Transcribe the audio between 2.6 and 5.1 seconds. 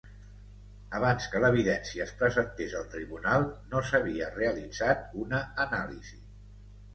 al tribunal, no s'havia realitzat